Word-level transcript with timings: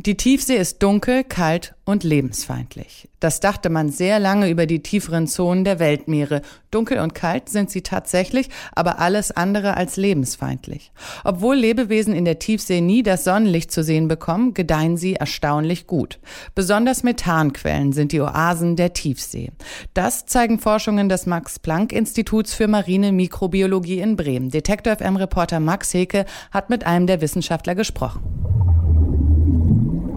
Die 0.00 0.16
Tiefsee 0.16 0.54
ist 0.54 0.80
dunkel, 0.80 1.24
kalt 1.24 1.74
und 1.84 2.04
lebensfeindlich. 2.04 3.08
Das 3.18 3.40
dachte 3.40 3.68
man 3.68 3.90
sehr 3.90 4.20
lange 4.20 4.48
über 4.48 4.64
die 4.66 4.80
tieferen 4.80 5.26
Zonen 5.26 5.64
der 5.64 5.80
Weltmeere. 5.80 6.42
Dunkel 6.70 7.00
und 7.00 7.16
kalt 7.16 7.48
sind 7.48 7.68
sie 7.68 7.82
tatsächlich, 7.82 8.48
aber 8.76 9.00
alles 9.00 9.32
andere 9.32 9.76
als 9.76 9.96
lebensfeindlich. 9.96 10.92
Obwohl 11.24 11.56
Lebewesen 11.56 12.14
in 12.14 12.24
der 12.24 12.38
Tiefsee 12.38 12.80
nie 12.80 13.02
das 13.02 13.24
Sonnenlicht 13.24 13.72
zu 13.72 13.82
sehen 13.82 14.06
bekommen, 14.06 14.54
gedeihen 14.54 14.96
sie 14.96 15.16
erstaunlich 15.16 15.88
gut. 15.88 16.20
Besonders 16.54 17.02
Methanquellen 17.02 17.92
sind 17.92 18.12
die 18.12 18.20
Oasen 18.20 18.76
der 18.76 18.92
Tiefsee. 18.92 19.50
Das 19.94 20.26
zeigen 20.26 20.60
Forschungen 20.60 21.08
des 21.08 21.26
Max-Planck-Instituts 21.26 22.54
für 22.54 22.68
marine 22.68 23.10
Mikrobiologie 23.10 23.98
in 23.98 24.14
Bremen. 24.14 24.50
Detektor 24.50 24.94
FM-Reporter 24.94 25.58
Max 25.58 25.92
Heke 25.92 26.24
hat 26.52 26.70
mit 26.70 26.86
einem 26.86 27.08
der 27.08 27.20
Wissenschaftler 27.20 27.74
gesprochen. 27.74 28.47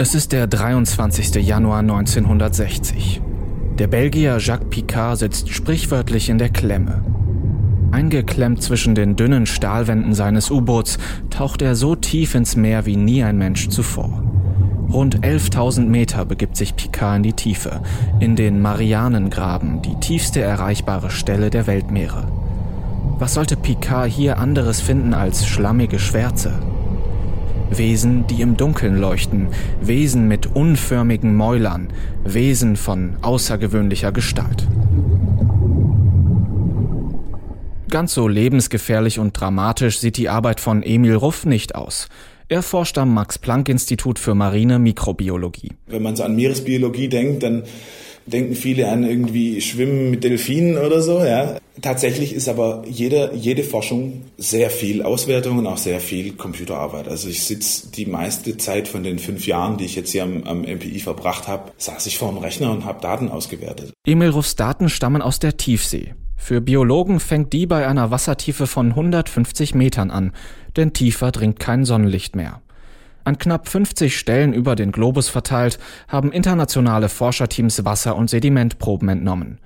Es 0.01 0.15
ist 0.15 0.31
der 0.31 0.47
23. 0.47 1.35
Januar 1.45 1.81
1960. 1.81 3.21
Der 3.77 3.85
Belgier 3.85 4.39
Jacques 4.39 4.67
Picard 4.71 5.19
sitzt 5.19 5.49
sprichwörtlich 5.49 6.27
in 6.29 6.39
der 6.39 6.49
Klemme. 6.49 7.03
Eingeklemmt 7.91 8.63
zwischen 8.63 8.95
den 8.95 9.15
dünnen 9.15 9.45
Stahlwänden 9.45 10.15
seines 10.15 10.49
U-Boots 10.49 10.97
taucht 11.29 11.61
er 11.61 11.75
so 11.75 11.95
tief 11.95 12.33
ins 12.33 12.55
Meer 12.55 12.87
wie 12.87 12.95
nie 12.95 13.23
ein 13.23 13.37
Mensch 13.37 13.69
zuvor. 13.69 14.23
Rund 14.91 15.19
11.000 15.19 15.85
Meter 15.85 16.25
begibt 16.25 16.57
sich 16.57 16.75
Picard 16.75 17.17
in 17.17 17.21
die 17.21 17.33
Tiefe, 17.33 17.81
in 18.19 18.35
den 18.35 18.59
Marianengraben, 18.59 19.83
die 19.83 19.99
tiefste 19.99 20.41
erreichbare 20.41 21.11
Stelle 21.11 21.51
der 21.51 21.67
Weltmeere. 21.67 22.27
Was 23.19 23.35
sollte 23.35 23.55
Picard 23.55 24.09
hier 24.09 24.39
anderes 24.39 24.81
finden 24.81 25.13
als 25.13 25.45
schlammige 25.45 25.99
Schwärze? 25.99 26.53
Wesen, 27.71 28.27
die 28.27 28.41
im 28.41 28.57
Dunkeln 28.57 28.97
leuchten, 28.97 29.47
Wesen 29.81 30.27
mit 30.27 30.55
unförmigen 30.55 31.35
Mäulern, 31.35 31.89
Wesen 32.23 32.75
von 32.75 33.15
außergewöhnlicher 33.21 34.11
Gestalt. 34.11 34.67
Ganz 37.89 38.13
so 38.13 38.27
lebensgefährlich 38.27 39.19
und 39.19 39.39
dramatisch 39.39 39.99
sieht 39.99 40.17
die 40.17 40.29
Arbeit 40.29 40.59
von 40.59 40.83
Emil 40.83 41.15
Ruff 41.15 41.45
nicht 41.45 41.75
aus. 41.75 42.07
Er 42.51 42.63
forscht 42.63 42.97
am 42.97 43.13
Max-Planck-Institut 43.13 44.19
für 44.19 44.35
marine 44.35 44.77
Mikrobiologie. 44.77 45.71
Wenn 45.87 46.03
man 46.03 46.17
so 46.17 46.23
an 46.23 46.35
Meeresbiologie 46.35 47.07
denkt, 47.07 47.43
dann 47.43 47.63
denken 48.25 48.55
viele 48.55 48.89
an 48.89 49.05
irgendwie 49.05 49.61
Schwimmen 49.61 50.11
mit 50.11 50.25
Delfinen 50.25 50.77
oder 50.77 51.01
so, 51.01 51.23
ja. 51.23 51.57
Tatsächlich 51.81 52.33
ist 52.33 52.49
aber 52.49 52.83
jede, 52.85 53.31
jede 53.33 53.63
Forschung 53.63 54.23
sehr 54.37 54.69
viel 54.69 55.01
Auswertung 55.01 55.59
und 55.59 55.65
auch 55.65 55.77
sehr 55.77 56.01
viel 56.01 56.33
Computerarbeit. 56.33 57.07
Also 57.07 57.29
ich 57.29 57.45
sitze 57.45 57.89
die 57.89 58.05
meiste 58.05 58.57
Zeit 58.57 58.89
von 58.89 59.03
den 59.03 59.17
fünf 59.17 59.47
Jahren, 59.47 59.77
die 59.77 59.85
ich 59.85 59.95
jetzt 59.95 60.11
hier 60.11 60.23
am, 60.23 60.43
am 60.43 60.63
MPI 60.63 60.99
verbracht 60.99 61.47
habe, 61.47 61.71
saß 61.77 62.05
ich 62.07 62.17
vor 62.17 62.33
dem 62.33 62.39
Rechner 62.39 62.73
und 62.73 62.83
habe 62.83 62.99
Daten 62.99 63.29
ausgewertet. 63.29 63.93
Emil 64.05 64.31
Ruffs 64.31 64.57
Daten 64.57 64.89
stammen 64.89 65.21
aus 65.21 65.39
der 65.39 65.55
Tiefsee. 65.55 66.15
Für 66.43 66.59
Biologen 66.59 67.19
fängt 67.19 67.53
die 67.53 67.67
bei 67.67 67.87
einer 67.87 68.09
Wassertiefe 68.09 68.65
von 68.65 68.89
150 68.89 69.75
Metern 69.75 70.09
an, 70.09 70.33
denn 70.75 70.91
tiefer 70.91 71.31
dringt 71.31 71.59
kein 71.59 71.85
Sonnenlicht 71.85 72.35
mehr. 72.35 72.61
An 73.23 73.37
knapp 73.37 73.69
50 73.69 74.17
Stellen 74.17 74.51
über 74.51 74.75
den 74.75 74.91
Globus 74.91 75.29
verteilt 75.29 75.77
haben 76.07 76.31
internationale 76.31 77.09
Forscherteams 77.09 77.85
Wasser- 77.85 78.15
und 78.15 78.31
Sedimentproben 78.31 79.07
entnommen. 79.07 79.59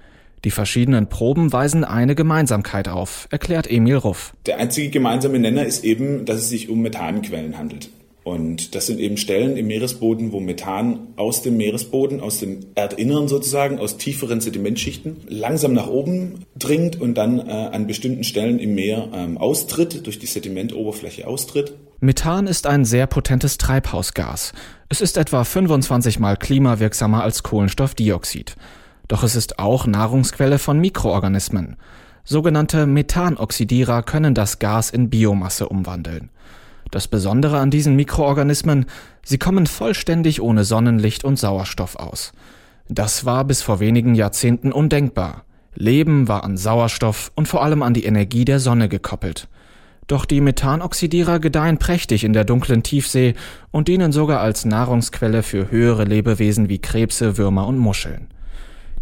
Die 0.44 0.52
verschiedenen 0.52 1.08
Proben 1.08 1.53
weisen 1.53 1.86
eine 1.86 2.14
Gemeinsamkeit 2.14 2.90
auf, 2.90 3.30
erklärt 3.31 3.72
Emil 3.72 3.96
Ruff. 3.96 4.34
Der 4.46 4.58
einzige 4.58 4.90
gemeinsame 4.90 5.40
Nenner 5.40 5.66
ist 5.66 5.86
eben, 5.86 6.26
dass 6.26 6.40
es 6.40 6.50
sich 6.50 6.68
um 6.68 6.81
Methanquellen 6.81 7.58
handelt. 7.58 7.90
Und 8.26 8.73
das 8.73 8.88
sind 8.88 9.00
eben 9.00 9.18
Stellen 9.18 9.56
im 9.56 9.68
Meeresboden, 9.68 10.31
wo 10.31 10.40
Methan 10.40 11.09
aus 11.16 11.44
dem 11.44 11.58
Meeresboden, 11.58 12.22
aus 12.22 12.40
dem 12.40 12.62
Erdinneren 12.74 13.28
sozusagen, 13.28 13.78
aus 13.78 13.97
tieferen 13.97 14.41
Sedimentschichten 14.41 15.18
langsam 15.28 15.74
nach 15.74 15.86
oben 15.86 16.44
dringt 16.58 17.00
und 17.00 17.14
dann 17.19 17.38
äh, 17.38 17.52
an 17.52 17.85
bestimmten 17.85 18.24
Stellen 18.24 18.58
im 18.58 18.74
Meer 18.74 19.09
ähm, 19.14 19.38
austritt, 19.38 20.08
durch 20.08 20.18
die 20.18 20.25
Sedimentoberfläche 20.25 21.28
austritt. 21.28 21.75
Methan 22.00 22.47
ist 22.47 22.66
ein 22.66 22.84
sehr 22.84 23.06
potentes 23.06 23.59
Treibhausgas. 23.59 24.53
Es 24.90 25.02
ist 25.02 25.18
etwa 25.18 25.44
25 25.44 26.18
mal 26.18 26.35
klimawirksamer 26.35 27.22
als 27.22 27.44
Kohlenstoffdioxid. 27.44 28.56
Doch 29.08 29.22
es 29.22 29.35
ist 29.35 29.59
auch 29.59 29.85
Nahrungsquelle 29.85 30.58
von 30.58 30.80
Mikroorganismen. 30.80 31.75
Sogenannte 32.24 32.88
Methanoxidierer 32.88 34.02
können 34.02 34.34
das 34.34 34.58
Gas 34.58 34.90
in 34.90 35.12
Biomasse 35.12 35.69
umwandeln. 35.69 36.31
Das 36.91 37.07
Besondere 37.07 37.59
an 37.59 37.72
diesen 37.72 37.96
Mikroorganismen, 37.96 38.85
sie 39.23 39.38
kommen 39.38 39.68
vollständig 39.68 40.41
ohne 40.41 40.63
Sonnenlicht 40.63 41.23
und 41.23 41.38
Sauerstoff 41.38 41.96
aus. 41.96 42.31
Das 42.88 43.25
war 43.25 43.44
bis 43.44 43.62
vor 43.62 43.79
wenigen 43.79 44.16
Jahrzehnten 44.16 44.72
undenkbar. 44.72 45.44
Leben 45.73 46.28
war 46.28 46.44
an 46.44 46.57
Sauerstoff 46.57 47.31
und 47.35 47.47
vor 47.47 47.63
allem 47.63 47.81
an 47.84 47.94
die 47.94 48.06
Energie 48.06 48.46
der 48.46 48.59
Sonne 48.59 48.88
gekoppelt. 48.88 49.47
Doch 50.07 50.25
die 50.25 50.40
Methanoxidierer 50.40 51.40
gedeihen 51.40 51.79
prächtig 51.79 52.23
in 52.23 52.34
der 52.34 52.44
dunklen 52.44 52.84
Tiefsee 52.84 53.34
und 53.72 53.88
dienen 53.88 54.12
sogar 54.12 54.40
als 54.40 54.63
Nahrungsquelle 54.63 55.41
für 55.41 55.72
höhere 55.72 56.03
Lebewesen 56.03 56.69
wie 56.69 56.78
Krebse, 56.78 57.38
Würmer 57.38 57.67
und 57.67 57.79
Muscheln. 57.79 58.28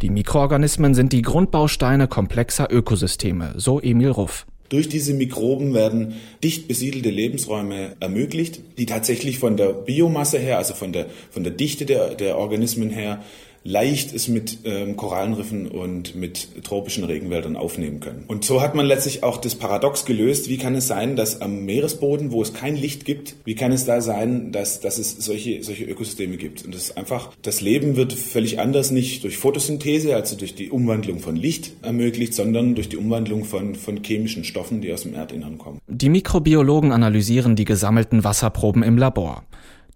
Die 0.01 0.09
Mikroorganismen 0.09 0.95
sind 0.95 1.11
die 1.11 1.21
Grundbausteine 1.21 2.07
komplexer 2.07 2.71
Ökosysteme, 2.71 3.53
so 3.57 3.81
Emil 3.81 4.09
Ruff. 4.09 4.45
Durch 4.73 4.89
diese 4.89 5.13
Mikroben 5.13 5.75
werden 5.75 6.16
dicht 6.44 6.67
besiedelte 6.67 7.11
Lebensräume 7.11 7.95
ermöglicht, 8.00 8.59
die 8.79 8.88
tatsächlich 8.88 9.38
von 9.38 9.56
der 9.56 9.67
Biomasse 9.67 10.39
her, 10.39 10.57
also 10.57 10.73
von 10.73 10.91
der, 10.91 11.06
von 11.29 11.44
der 11.44 11.53
Dichte 11.53 11.85
der, 11.85 12.16
der 12.16 12.39
Organismen 12.39 12.89
her, 12.89 13.22
leicht 13.63 14.13
es 14.13 14.28
mit 14.28 14.59
ähm, 14.66 14.97
Korallenriffen 14.97 15.68
und 15.68 16.16
mit 16.16 16.63
tropischen 16.63 17.03
Regenwäldern 17.03 17.56
aufnehmen 17.56 18.00
können. 18.00 18.25
Und 18.28 18.44
so 18.44 18.62
hat 18.62 18.75
man 18.75 18.85
letztlich 18.85 19.24
auch 19.24 19.38
das 19.38 19.56
Paradox 19.56 20.06
gelöst, 20.06 20.50
wie 20.50 20.57
kann 20.57 20.75
es 20.75 20.88
sein, 20.88 21.16
dass 21.16 21.41
am 21.41 21.66
Meeresboden, 21.66 22.31
wo 22.31 22.41
es 22.41 22.53
kein 22.53 22.75
Licht 22.75 23.06
gibt, 23.06 23.35
wie 23.46 23.56
kann 23.56 23.72
es 23.72 23.85
da 23.85 24.01
sein, 24.01 24.51
dass, 24.51 24.81
dass 24.81 24.97
es 24.97 25.12
solche, 25.12 25.63
solche 25.63 25.85
Ökosysteme 25.85 26.38
gibt. 26.38 26.66
Und 26.66 26.75
das 26.75 26.84
ist 26.84 26.97
einfach, 26.97 27.31
das 27.41 27.62
Leben 27.62 27.96
wird 27.96 28.13
völlig 28.13 28.59
anders, 28.59 28.91
nicht 28.91 29.24
durch 29.24 29.38
Photosynthese, 29.38 30.16
also 30.16 30.35
durch 30.35 30.56
die 30.56 30.69
Umwandlung 30.69 31.19
von 31.19 31.35
Licht 31.35 31.72
ermöglicht, 31.81 32.34
sondern 32.34 32.75
durch 32.75 32.90
die 32.90 32.97
Umwandlung 32.97 33.45
von, 33.45 33.75
von 33.75 34.03
chemischen 34.03 34.44
Stoffen, 34.44 34.81
die 34.81 34.91
aus 34.91 35.03
dem 35.03 35.13
Erdinnern 35.13 35.57
kommen. 35.57 35.80
Die 35.88 36.09
Mikrobiologen 36.09 36.91
analysieren 36.91 37.56
die 37.56 37.66
gesammelten 37.66 38.24
Wasserproben 38.24 38.84
im 38.84 38.97
Labor. 38.97 39.44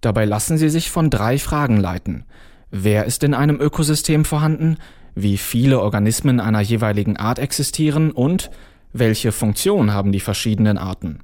Dabei 0.01 0.25
lassen 0.25 0.57
sie 0.57 0.69
sich 0.69 0.89
von 0.89 1.09
drei 1.09 1.37
Fragen 1.37 1.77
leiten. 1.77 2.23
Wer 2.71 3.05
ist 3.05 3.23
in 3.23 3.33
einem 3.33 3.61
Ökosystem 3.61 4.25
vorhanden? 4.25 4.77
Wie 5.15 5.37
viele 5.37 5.79
Organismen 5.79 6.39
einer 6.39 6.59
jeweiligen 6.59 7.15
Art 7.15 7.39
existieren? 7.39 8.11
Und 8.11 8.51
welche 8.91 9.31
Funktion 9.31 9.93
haben 9.93 10.11
die 10.11 10.19
verschiedenen 10.19 10.77
Arten? 10.77 11.19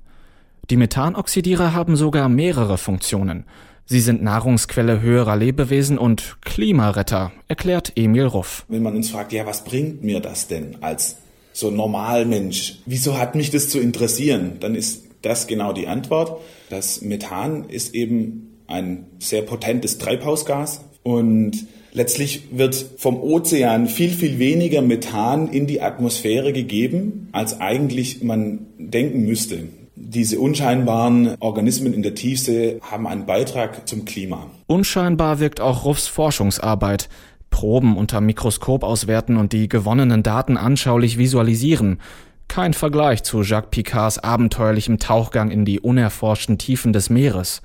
Die 0.70 0.78
Methanoxidierer 0.78 1.74
haben 1.74 1.98
sogar 1.98 2.30
mehrere 2.30 2.78
Funktionen. 2.78 3.46
Sie 3.86 4.00
sind 4.00 4.24
Nahrungsquelle 4.24 5.02
höherer 5.02 5.36
Lebewesen 5.36 5.98
und 5.98 6.38
Klimaretter, 6.42 7.34
erklärt 7.50 7.92
Emil 7.98 8.26
Ruff. 8.26 8.66
Wenn 8.70 8.82
man 8.82 8.96
uns 8.96 9.10
fragt, 9.10 9.34
ja, 9.34 9.46
was 9.46 9.66
bringt 9.66 10.02
mir 10.04 10.22
das 10.22 10.48
denn 10.48 10.78
als 10.82 11.18
so 11.52 11.70
Normalmensch? 11.70 12.80
Wieso 12.86 13.18
hat 13.18 13.36
mich 13.36 13.52
das 13.52 13.68
zu 13.68 13.80
interessieren? 13.80 14.54
Dann 14.62 14.76
ist 14.76 15.04
das 15.22 15.48
genau 15.48 15.74
die 15.74 15.88
Antwort. 15.88 16.40
Das 16.70 17.02
Methan 17.02 17.66
ist 17.66 17.94
eben 17.94 18.60
ein 18.68 19.08
sehr 19.20 19.42
potentes 19.42 19.98
Treibhausgas, 19.98 20.82
und 21.04 21.68
letztlich 21.92 22.48
wird 22.52 22.76
vom 22.98 23.22
Ozean 23.22 23.88
viel, 23.88 24.10
viel 24.10 24.40
weniger 24.40 24.82
Methan 24.82 25.48
in 25.48 25.68
die 25.68 25.82
Atmosphäre 25.82 26.54
gegeben, 26.54 27.30
als 27.32 27.60
eigentlich 27.60 28.24
man 28.24 28.66
denken 28.78 29.26
müsste. 29.26 29.68
Diese 29.96 30.40
unscheinbaren 30.40 31.36
Organismen 31.40 31.94
in 31.94 32.02
der 32.02 32.16
Tiefsee 32.16 32.80
haben 32.82 33.08
einen 33.08 33.26
Beitrag 33.26 33.88
zum 33.88 34.06
Klima. 34.06 34.48
Unscheinbar 34.66 35.40
wirkt 35.40 35.62
auch 35.62 35.86
Ruffs 35.86 36.08
Forschungsarbeit. 36.08 37.10
Proben 37.52 37.98
unter 37.98 38.20
Mikroskop 38.20 38.84
auswerten 38.84 39.38
und 39.38 39.54
die 39.54 39.70
gewonnenen 39.70 40.24
Daten 40.24 40.58
anschaulich 40.58 41.20
visualisieren. 41.20 42.00
Kein 42.48 42.74
Vergleich 42.74 43.22
zu 43.22 43.44
Jacques 43.44 43.70
Picards 43.70 44.18
abenteuerlichem 44.18 44.98
Tauchgang 44.98 45.52
in 45.52 45.64
die 45.64 45.80
unerforschten 45.80 46.58
Tiefen 46.58 46.94
des 46.94 47.12
Meeres. 47.12 47.62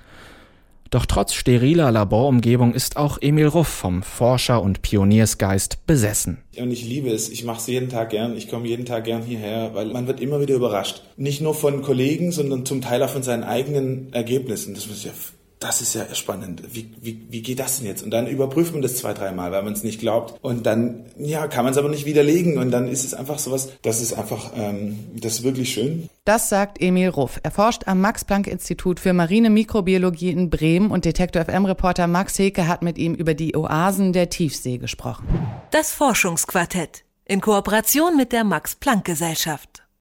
Doch 0.91 1.05
trotz 1.05 1.35
steriler 1.35 1.93
Laborumgebung 1.93 2.73
ist 2.73 2.97
auch 2.97 3.19
Emil 3.21 3.47
Ruff 3.47 3.69
vom 3.69 4.03
Forscher- 4.03 4.63
und 4.63 4.81
Pioniersgeist 4.81 5.87
besessen. 5.87 6.39
Und 6.59 6.71
ich 6.71 6.85
liebe 6.85 7.11
es. 7.11 7.29
Ich 7.29 7.45
mache 7.45 7.59
es 7.59 7.67
jeden 7.67 7.91
Tag 7.91 8.11
gern. 8.11 8.37
Ich 8.37 8.49
komme 8.49 8.67
jeden 8.67 8.87
Tag 8.87 9.05
gern 9.05 9.23
hierher, 9.23 9.75
weil 9.75 9.87
man 9.87 10.07
wird 10.07 10.21
immer 10.21 10.41
wieder 10.41 10.55
überrascht. 10.55 11.03
Nicht 11.17 11.43
nur 11.43 11.55
von 11.55 11.83
Kollegen, 11.83 12.33
sondern 12.33 12.65
zum 12.65 12.81
Teil 12.81 13.03
auch 13.03 13.11
von 13.11 13.23
seinen 13.23 13.45
eigenen 13.45 14.13
Ergebnissen. 14.13 14.75
Das 14.75 14.87
ist 14.87 15.05
ja 15.05 15.13
das 15.61 15.81
ist 15.81 15.95
ja 15.95 16.15
spannend. 16.15 16.63
Wie, 16.73 16.95
wie, 17.01 17.27
wie 17.31 17.43
geht 17.43 17.59
das 17.59 17.79
denn 17.79 17.87
jetzt? 17.87 18.03
Und 18.03 18.11
dann 18.11 18.27
überprüft 18.27 18.73
man 18.73 18.83
das 18.83 18.97
zwei, 18.97 19.13
dreimal, 19.13 19.51
weil 19.51 19.63
man 19.63 19.73
es 19.73 19.83
nicht 19.83 19.99
glaubt. 19.99 20.39
Und 20.43 20.67
dann, 20.67 21.07
ja, 21.19 21.49
kann 21.49 21.65
man 21.65 21.73
es 21.73 21.79
aber 21.79 21.89
nicht 21.89 22.05
widerlegen. 22.07 22.59
Und 22.59 22.71
dann 22.71 22.89
ist 22.89 23.05
es 23.05 23.15
einfach 23.15 23.39
sowas, 23.39 23.71
das 23.83 24.01
ist 24.01 24.13
einfach, 24.13 24.53
ähm, 24.57 24.99
das 25.15 25.35
ist 25.35 25.43
wirklich 25.43 25.73
schön. 25.73 26.09
Das 26.25 26.49
sagt 26.49 26.81
Emil 26.81 27.09
Ruff. 27.09 27.41
Er 27.43 27.51
forscht 27.51 27.89
am 27.89 28.01
Max-Planck-Institut 28.01 29.01
für 29.01 29.13
Marine 29.13 29.51
Mikrobiologie 29.51 30.31
in 30.31 30.51
Bremen 30.51 30.91
und 30.91 31.05
Detektor 31.05 31.45
FM-Reporter 31.45 32.07
Max 32.07 32.39
Heke 32.39 32.69
hat 32.69 32.83
mit 32.83 32.99
ihm 32.99 33.15
über 33.15 33.35
die 33.35 33.57
Oasen 33.57 34.13
der 34.13 34.29
Tiefsee 34.31 34.79
gesprochen. 34.79 35.27
Das 35.71 35.93
Forschungsquartett 35.93 37.05
in 37.25 37.41
Kooperation 37.41 38.17
mit 38.17 38.33
der 38.33 38.45
Max-Planck-Gesellschaft. 38.45 39.88